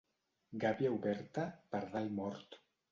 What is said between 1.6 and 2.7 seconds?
pardal mort.